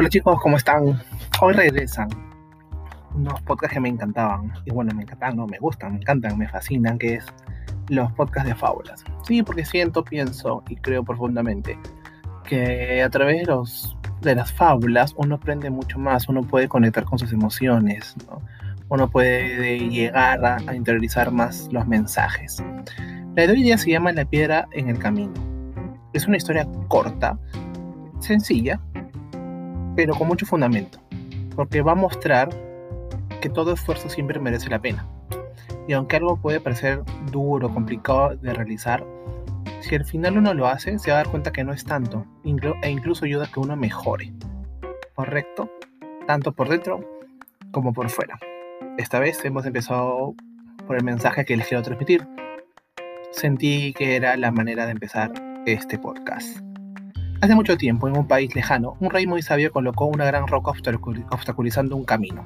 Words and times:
Hola 0.00 0.08
chicos, 0.08 0.38
¿cómo 0.40 0.56
están? 0.56 1.02
Hoy 1.40 1.54
regresan 1.54 2.08
unos 3.16 3.42
podcasts 3.42 3.74
que 3.74 3.80
me 3.80 3.88
encantaban. 3.88 4.52
Y 4.64 4.70
bueno, 4.70 4.94
me 4.94 5.02
encantan, 5.02 5.34
no, 5.34 5.48
me 5.48 5.58
gustan, 5.58 5.94
me 5.94 5.98
encantan, 5.98 6.38
me 6.38 6.48
fascinan, 6.48 7.00
que 7.00 7.14
es 7.14 7.26
los 7.88 8.12
podcasts 8.12 8.48
de 8.48 8.54
fábulas. 8.54 9.02
Sí, 9.24 9.42
porque 9.42 9.64
siento, 9.64 10.04
pienso 10.04 10.62
y 10.68 10.76
creo 10.76 11.02
profundamente 11.02 11.76
que 12.44 13.02
a 13.02 13.10
través 13.10 13.44
de, 14.20 14.34
las 14.36 14.52
fábulas 14.52 15.14
uno 15.16 15.34
aprende 15.34 15.68
mucho 15.68 15.98
más, 15.98 16.28
uno 16.28 16.44
puede 16.44 16.68
conectar 16.68 17.04
con 17.04 17.18
sus 17.18 17.32
emociones, 17.32 18.14
uno 18.90 19.10
puede 19.10 19.80
llegar 19.80 20.44
a, 20.44 20.76
interiorizar 20.76 21.32
más 21.32 21.68
los 21.72 21.88
mensajes. 21.88 22.62
La 23.34 23.48
de 23.48 23.76
se 23.76 23.90
llama 23.90 24.12
La 24.12 24.24
piedra 24.24 24.68
en 24.70 24.90
el 24.90 24.98
camino. 25.00 25.34
Es 26.12 26.28
una 26.28 26.36
historia 26.36 26.68
corta, 26.86 27.36
sencilla, 28.20 28.80
pero 29.98 30.14
con 30.14 30.28
mucho 30.28 30.46
fundamento, 30.46 31.00
porque 31.56 31.82
va 31.82 31.90
a 31.90 31.96
mostrar 31.96 32.50
que 33.40 33.48
todo 33.48 33.72
esfuerzo 33.72 34.08
siempre 34.08 34.38
merece 34.38 34.70
la 34.70 34.78
pena. 34.78 35.04
Y 35.88 35.92
aunque 35.92 36.14
algo 36.14 36.36
puede 36.36 36.60
parecer 36.60 37.02
duro, 37.32 37.68
complicado 37.74 38.36
de 38.36 38.54
realizar, 38.54 39.04
si 39.80 39.96
al 39.96 40.04
final 40.04 40.38
uno 40.38 40.54
lo 40.54 40.68
hace, 40.68 40.96
se 41.00 41.10
va 41.10 41.16
a 41.16 41.24
dar 41.24 41.32
cuenta 41.32 41.50
que 41.50 41.64
no 41.64 41.72
es 41.72 41.84
tanto, 41.84 42.24
e 42.44 42.90
incluso 42.90 43.24
ayuda 43.24 43.46
a 43.46 43.48
que 43.48 43.58
uno 43.58 43.74
mejore. 43.74 44.32
¿Correcto? 45.16 45.68
Tanto 46.28 46.52
por 46.52 46.68
dentro 46.68 47.00
como 47.72 47.92
por 47.92 48.08
fuera. 48.08 48.38
Esta 48.98 49.18
vez 49.18 49.44
hemos 49.44 49.66
empezado 49.66 50.36
por 50.86 50.96
el 50.96 51.02
mensaje 51.02 51.44
que 51.44 51.56
les 51.56 51.66
quiero 51.66 51.82
transmitir. 51.82 52.24
Sentí 53.32 53.92
que 53.94 54.14
era 54.14 54.36
la 54.36 54.52
manera 54.52 54.86
de 54.86 54.92
empezar 54.92 55.32
este 55.66 55.98
podcast. 55.98 56.67
Hace 57.40 57.54
mucho 57.54 57.76
tiempo, 57.76 58.08
en 58.08 58.16
un 58.16 58.26
país 58.26 58.52
lejano, 58.56 58.96
un 58.98 59.10
rey 59.10 59.24
muy 59.28 59.42
sabio 59.42 59.70
colocó 59.70 60.06
una 60.06 60.24
gran 60.24 60.48
roca 60.48 60.72
obstaculizando 61.30 61.94
un 61.94 62.04
camino. 62.04 62.44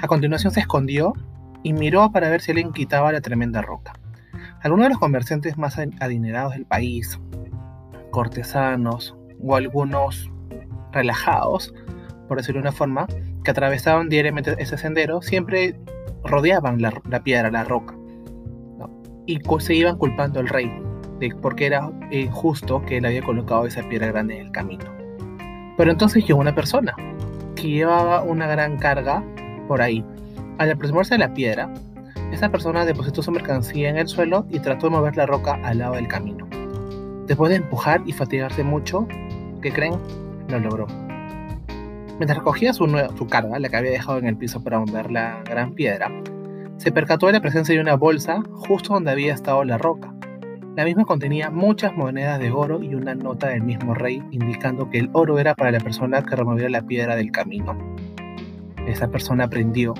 A 0.00 0.06
continuación 0.06 0.50
se 0.50 0.60
escondió 0.60 1.12
y 1.62 1.74
miró 1.74 2.10
para 2.10 2.30
ver 2.30 2.40
si 2.40 2.52
alguien 2.52 2.72
quitaba 2.72 3.12
la 3.12 3.20
tremenda 3.20 3.60
roca. 3.60 3.92
Algunos 4.62 4.86
de 4.86 4.90
los 4.90 4.98
comerciantes 4.98 5.58
más 5.58 5.78
adinerados 6.00 6.54
del 6.54 6.64
país, 6.64 7.20
cortesanos 8.10 9.14
o 9.42 9.56
algunos 9.56 10.30
relajados, 10.90 11.74
por 12.26 12.38
decirlo 12.38 12.62
de 12.62 12.68
una 12.68 12.76
forma, 12.76 13.06
que 13.44 13.50
atravesaban 13.50 14.08
diariamente 14.08 14.54
ese 14.58 14.78
sendero, 14.78 15.20
siempre 15.20 15.78
rodeaban 16.24 16.80
la, 16.80 17.22
piedra, 17.22 17.50
la 17.50 17.64
roca, 17.64 17.94
y 19.26 19.38
se 19.58 19.74
iban 19.74 19.98
culpando 19.98 20.40
al 20.40 20.48
rey, 20.48 20.72
porque 21.40 21.66
era 21.66 21.90
injusto 22.10 22.82
que 22.84 22.98
él 22.98 23.06
había 23.06 23.22
colocado 23.22 23.66
esa 23.66 23.82
piedra 23.88 24.08
grande 24.08 24.38
en 24.38 24.46
el 24.46 24.52
camino. 24.52 24.84
Pero 25.76 25.90
entonces 25.90 26.26
llegó 26.26 26.40
una 26.40 26.54
persona 26.54 26.94
que 27.56 27.68
llevaba 27.68 28.22
una 28.22 28.46
gran 28.46 28.76
carga 28.78 29.22
por 29.66 29.82
ahí. 29.82 30.04
Al 30.58 30.70
aproximarse 30.70 31.14
a 31.14 31.18
la 31.18 31.34
piedra, 31.34 31.72
esa 32.32 32.50
persona 32.50 32.84
depositó 32.84 33.22
su 33.22 33.30
mercancía 33.30 33.88
en 33.88 33.96
el 33.96 34.08
suelo 34.08 34.46
y 34.50 34.60
trató 34.60 34.86
de 34.86 34.96
mover 34.96 35.16
la 35.16 35.26
roca 35.26 35.58
al 35.62 35.78
lado 35.78 35.94
del 35.94 36.08
camino. 36.08 36.46
Después 37.26 37.50
de 37.50 37.56
empujar 37.56 38.02
y 38.06 38.12
fatigarse 38.12 38.62
mucho, 38.62 39.06
¿qué 39.62 39.72
creen? 39.72 39.94
Lo 40.48 40.60
logró. 40.60 40.86
Mientras 42.18 42.38
recogía 42.38 42.72
su, 42.72 42.86
su 43.16 43.26
carga, 43.26 43.58
la 43.58 43.68
que 43.68 43.76
había 43.76 43.90
dejado 43.90 44.18
en 44.18 44.26
el 44.26 44.36
piso 44.36 44.62
para 44.62 44.78
mover 44.78 45.10
la 45.10 45.42
gran 45.44 45.74
piedra, 45.74 46.10
se 46.76 46.92
percató 46.92 47.26
de 47.26 47.32
la 47.32 47.40
presencia 47.40 47.74
de 47.74 47.80
una 47.80 47.96
bolsa 47.96 48.42
justo 48.52 48.94
donde 48.94 49.10
había 49.10 49.34
estado 49.34 49.64
la 49.64 49.78
roca. 49.78 50.13
La 50.76 50.84
misma 50.84 51.04
contenía 51.04 51.50
muchas 51.50 51.94
monedas 51.94 52.40
de 52.40 52.50
oro 52.50 52.82
y 52.82 52.96
una 52.96 53.14
nota 53.14 53.46
del 53.46 53.62
mismo 53.62 53.94
rey 53.94 54.20
indicando 54.32 54.90
que 54.90 54.98
el 54.98 55.10
oro 55.12 55.38
era 55.38 55.54
para 55.54 55.70
la 55.70 55.78
persona 55.78 56.20
que 56.24 56.34
removiera 56.34 56.68
la 56.68 56.82
piedra 56.82 57.14
del 57.14 57.30
camino. 57.30 57.78
Esa 58.84 59.06
persona 59.08 59.44
aprendió 59.44 59.94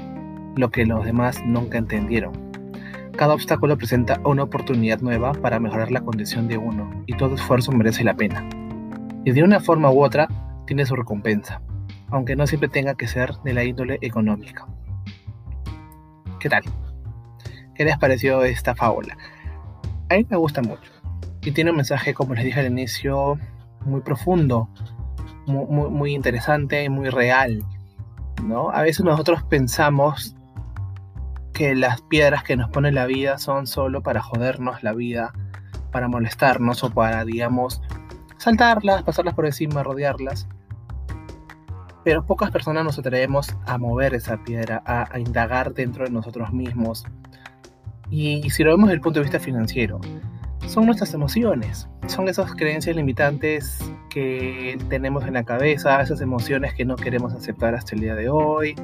lo 0.57 0.71
que 0.73 0.85
los 0.85 1.05
demás 1.05 1.41
nunca 1.47 1.79
entendieron. 1.79 2.33
Cada 3.17 3.35
obstáculo 3.35 3.79
presenta 3.79 4.21
una 4.25 4.43
oportunidad 4.43 5.01
nueva 5.01 5.33
para 5.33 5.61
mejorar 5.61 5.93
la 5.93 6.01
condición 6.01 6.49
de 6.49 6.59
uno 6.59 6.91
y 7.07 7.17
todo 7.17 7.37
esfuerzo 7.37 7.71
merece 7.71 8.03
la 8.03 8.15
pena. 8.15 8.45
Y 9.25 9.31
de 9.31 9.45
una 9.45 9.61
forma 9.61 9.93
u 9.93 10.03
otra 10.03 10.27
tiene 10.67 10.87
su 10.87 10.97
recompensa, 10.97 11.63
aunque 12.11 12.35
no 12.35 12.49
siempre 12.49 12.69
tenga 12.69 12.97
que 12.97 13.07
ser 13.07 13.33
de 13.45 13.55
la 13.55 13.63
índole 13.63 13.99
económica. 14.01 14.67
¿Qué 16.41 16.49
tal? 16.49 16.65
¿Qué 17.77 17.85
les 17.85 17.97
pareció 17.97 18.43
esta 18.43 18.75
fábula? 18.75 19.17
A 20.09 20.15
mí 20.15 20.27
me 20.29 20.37
gusta 20.37 20.63
mucho. 20.63 20.91
Y 21.43 21.53
tiene 21.53 21.71
un 21.71 21.77
mensaje, 21.77 22.15
como 22.15 22.35
les 22.35 22.45
dije 22.45 22.61
al 22.61 22.67
inicio, 22.67 23.39
muy 23.85 24.01
profundo, 24.01 24.69
muy, 25.47 25.91
muy, 25.91 26.15
interesante 26.15 26.85
y 26.85 26.89
muy 26.89 27.11
real. 27.11 27.63
¿no? 28.43 28.71
A 28.71 28.83
veces 28.83 29.05
nosotros 29.05 29.43
pensamos 29.45 30.37
que 31.53 31.75
las 31.75 32.03
piedras 32.03 32.43
que 32.43 32.57
nos 32.57 32.71
pone 32.71 32.93
la 32.93 33.07
vida 33.07 33.39
son 33.39 33.67
solo 33.67 34.03
para 34.03 34.23
jodernos 34.23 34.83
la 34.83 34.93
vida, 34.93 35.33
para 35.93 36.09
molestarnos 36.09 36.83
o 36.83 36.91
para, 36.91 37.25
digamos, 37.25 37.81
saltarlas, 38.39 39.03
pasarlas 39.03 39.35
por 39.35 39.47
encima, 39.47 39.83
rodearlas. 39.83 40.49
Pero 42.05 42.27
pocas 42.27 42.51
personas 42.51 42.85
nos 42.85 42.99
atrevemos 42.99 43.55
a 43.67 43.79
mover 43.79 44.15
esa 44.15 44.43
piedra, 44.43 44.83
a, 44.85 45.09
a 45.11 45.19
indagar 45.19 45.73
dentro 45.73 46.05
de 46.05 46.11
nosotros 46.11 46.53
mismos, 46.53 47.05
y 48.11 48.49
si 48.51 48.65
lo 48.65 48.71
vemos 48.71 48.89
desde 48.89 48.97
el 48.97 49.01
punto 49.01 49.21
de 49.21 49.25
vista 49.25 49.41
financiero, 49.41 50.01
son 50.67 50.87
nuestras 50.87 51.13
emociones, 51.15 51.89
son 52.07 52.29
esas 52.29 52.55
creencias 52.55 52.97
limitantes 52.97 53.79
que 54.09 54.79
tenemos 54.89 55.25
en 55.25 55.35
la 55.35 55.45
cabeza, 55.45 56.01
esas 56.01 56.21
emociones 56.21 56.75
que 56.75 56.85
no 56.85 56.97
queremos 56.97 57.35
aceptar 57.35 57.75
hasta 57.75 57.95
el 57.95 58.01
día 58.01 58.15
de 58.15 58.29
hoy. 58.29 58.75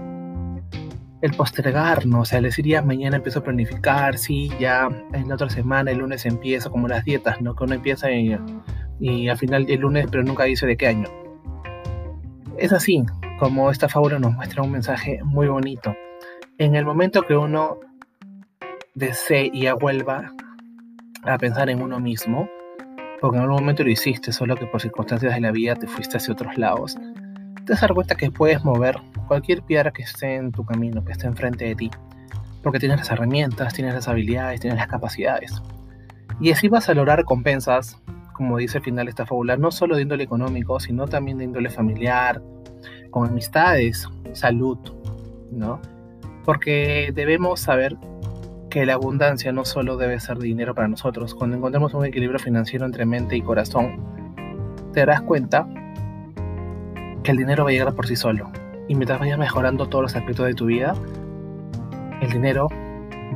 El 1.22 1.32
postergarnos, 1.32 2.20
o 2.20 2.25
sea, 2.25 2.41
decir 2.41 2.66
ya 2.66 2.82
mañana 2.82 3.16
empiezo 3.16 3.41
a 3.41 3.44
planificar, 3.44 4.16
sí, 4.16 4.50
ya 4.59 4.88
en 5.12 5.28
la 5.28 5.34
otra 5.34 5.50
semana, 5.50 5.91
el 5.91 5.98
lunes 5.98 6.25
empiezo, 6.25 6.70
como 6.70 6.88
las 6.88 7.04
dietas, 7.04 7.41
¿no? 7.42 7.54
Que 7.54 7.64
uno 7.64 7.75
empieza 7.75 8.10
y, 8.10 8.36
y 9.00 9.28
al 9.28 9.36
final 9.36 9.66
el 9.69 9.80
lunes, 9.80 10.06
pero 10.10 10.22
nunca 10.22 10.44
dice 10.44 10.66
de 10.66 10.76
qué 10.76 10.88
año. 10.88 11.09
Es 12.56 12.72
así, 12.72 13.04
como 13.38 13.70
esta 13.70 13.88
fábula 13.88 14.19
nos 14.19 14.32
muestra 14.34 14.62
un 14.62 14.72
mensaje 14.72 15.20
muy 15.25 15.48
bonito. 15.48 15.94
En 16.59 16.75
el 16.75 16.84
momento 16.84 17.22
que 17.22 17.36
uno 17.36 17.78
desee 18.95 19.51
y 19.53 19.71
vuelva 19.73 20.33
a 21.25 21.39
pensar 21.39 21.71
en 21.71 21.83
uno 21.83 22.01
mismo, 22.01 22.49
porque 23.21 23.37
en 23.37 23.43
algún 23.43 23.61
momento 23.61 23.84
lo 23.84 23.91
hiciste, 23.91 24.33
solo 24.33 24.56
que 24.56 24.67
por 24.67 24.81
circunstancias 24.81 25.34
de 25.34 25.41
la 25.41 25.53
vida 25.53 25.75
te 25.75 25.87
fuiste 25.87 26.17
hacia 26.17 26.33
otros 26.33 26.56
lados, 26.56 26.97
te 27.67 27.75
das 27.75 27.87
cuenta 27.93 28.15
que 28.15 28.31
puedes 28.31 28.65
mover 28.65 28.97
cualquier 29.28 29.62
piedra 29.62 29.91
que 29.91 30.03
esté 30.03 30.37
en 30.37 30.51
tu 30.51 30.65
camino, 30.65 31.05
que 31.05 31.12
esté 31.12 31.27
enfrente 31.27 31.67
de 31.67 31.75
ti, 31.75 31.91
porque 32.62 32.78
tienes 32.78 32.99
las 32.99 33.11
herramientas, 33.11 33.75
tienes 33.75 33.95
las 33.95 34.09
habilidades, 34.09 34.61
tienes 34.61 34.78
las 34.78 34.89
capacidades. 34.89 35.62
Y 36.41 36.51
así 36.51 36.69
vas 36.69 36.89
a 36.89 36.95
lograr 36.95 37.19
recompensas, 37.19 38.01
como 38.33 38.57
dice 38.57 38.78
al 38.78 38.84
final 38.84 39.09
esta 39.09 39.27
fábula, 39.27 39.57
no 39.57 39.71
solo 39.71 39.97
de 39.97 40.03
índole 40.03 40.25
económico, 40.25 40.81
sino 40.81 41.07
también 41.07 41.39
de 41.39 41.45
índole 41.45 41.69
familiar, 41.69 42.43
con 43.11 43.28
amistades, 43.28 44.09
salud, 44.33 44.78
¿no? 45.51 45.81
Porque 46.45 47.12
debemos 47.15 47.61
saber 47.61 47.97
que 48.70 48.86
la 48.86 48.94
abundancia 48.94 49.53
no 49.53 49.64
solo 49.64 49.97
debe 49.97 50.19
ser 50.20 50.38
dinero 50.38 50.75
para 50.75 50.88
nosotros. 50.88 51.34
Cuando 51.34 51.56
encontremos 51.56 51.92
un 51.92 52.06
equilibrio 52.06 52.38
financiero 52.38 52.86
entre 52.86 53.04
mente 53.04 53.36
y 53.36 53.42
corazón, 53.42 54.00
te 54.92 55.00
darás 55.00 55.22
cuenta 55.22 55.66
que 57.25 57.32
el 57.32 57.36
dinero 57.36 57.64
va 57.64 57.70
a 57.70 57.72
llegar 57.72 57.94
por 57.94 58.06
sí 58.06 58.14
solo. 58.16 58.50
Y 58.88 58.94
mientras 58.94 59.19
vayas 59.19 59.38
mejorando 59.38 59.88
todos 59.88 60.03
los 60.03 60.16
aspectos 60.16 60.47
de 60.47 60.54
tu 60.54 60.66
vida, 60.66 60.94
el 62.22 62.30
dinero 62.30 62.69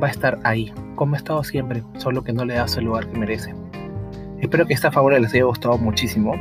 va 0.01 0.07
a 0.07 0.11
estar 0.11 0.39
ahí, 0.43 0.73
como 0.95 1.15
ha 1.15 1.17
estado 1.17 1.43
siempre, 1.43 1.83
solo 1.97 2.23
que 2.23 2.33
no 2.33 2.45
le 2.45 2.55
das 2.55 2.77
el 2.77 2.85
lugar 2.85 3.07
que 3.07 3.19
merece. 3.19 3.53
Espero 4.39 4.65
que 4.65 4.73
esta 4.73 4.91
fábula 4.91 5.19
les 5.19 5.33
haya 5.33 5.43
gustado 5.43 5.77
muchísimo. 5.77 6.33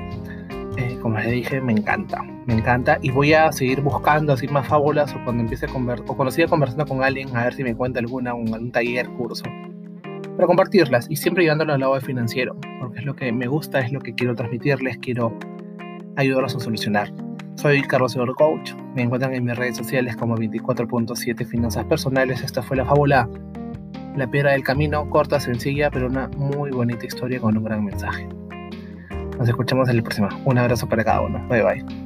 Eh, 0.76 0.98
como 1.00 1.18
les 1.18 1.30
dije, 1.30 1.60
me 1.60 1.72
encanta 1.72 2.22
me 2.46 2.54
encanta 2.54 2.98
y 3.00 3.10
voy 3.10 3.32
a 3.32 3.50
seguir 3.52 3.80
buscando 3.80 4.32
así 4.32 4.48
más 4.48 4.68
fábulas 4.68 5.14
o 5.14 5.24
cuando 5.24 5.42
empiece 5.42 5.66
a 5.66 5.68
conversar 5.68 6.06
o 6.08 6.16
cuando 6.16 6.30
siga 6.30 6.48
conversando 6.48 6.86
con 6.86 7.02
alguien 7.02 7.34
a 7.36 7.44
ver 7.44 7.54
si 7.54 7.64
me 7.64 7.74
cuenta 7.74 8.00
alguna, 8.00 8.34
un, 8.34 8.52
algún 8.52 8.70
taller, 8.70 9.08
curso, 9.10 9.44
para 10.36 10.46
compartirlas 10.46 11.10
y 11.10 11.16
siempre 11.16 11.44
llevándolo 11.44 11.72
al 11.72 11.80
lado 11.80 12.00
financiero, 12.00 12.56
porque 12.80 12.98
es 12.98 13.04
lo 13.04 13.14
que 13.14 13.32
me 13.32 13.46
gusta, 13.46 13.80
es 13.80 13.92
lo 13.92 14.00
que 14.00 14.14
quiero 14.14 14.34
transmitirles, 14.34 14.98
quiero 14.98 15.36
ayudarlos 16.16 16.54
a 16.56 16.60
solucionar. 16.60 17.12
Soy 17.56 17.82
Carlos 17.82 18.14
Eduardo 18.14 18.34
Coach, 18.34 18.72
me 18.94 19.02
encuentran 19.02 19.32
en 19.32 19.44
mis 19.44 19.56
redes 19.56 19.76
sociales 19.76 20.16
como 20.16 20.36
24.7 20.36 21.46
Finanzas 21.46 21.84
Personales, 21.84 22.42
esta 22.42 22.62
fue 22.62 22.76
la 22.76 22.84
fábula 22.84 23.28
La 24.16 24.28
Piedra 24.28 24.52
del 24.52 24.64
Camino, 24.64 25.08
corta, 25.08 25.40
sencilla, 25.40 25.90
pero 25.90 26.08
una 26.08 26.28
muy 26.36 26.70
bonita 26.72 27.06
historia 27.06 27.40
con 27.40 27.56
un 27.56 27.64
gran 27.64 27.84
mensaje. 27.84 28.28
Nos 29.44 29.50
escuchamos 29.50 29.91
en 29.91 29.96
el 29.96 30.02
próximo. 30.02 30.31
Un 30.46 30.56
abrazo 30.56 30.88
para 30.88 31.05
cada 31.05 31.20
uno. 31.20 31.46
Bye 31.50 31.62
bye. 31.62 32.03